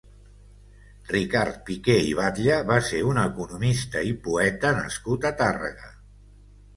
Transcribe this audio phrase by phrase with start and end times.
[1.09, 5.91] Ricard Piqué i Batlle va ser un economista i poeta nascut a Tàrrega.